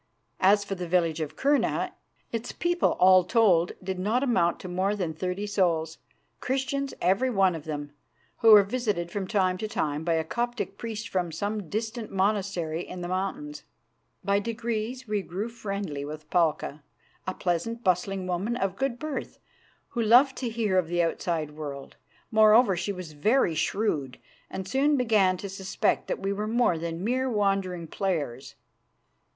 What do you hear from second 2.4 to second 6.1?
people all told did not amount to more than thirty souls,